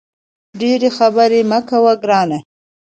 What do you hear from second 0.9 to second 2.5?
خبري مه کوه ګرانه!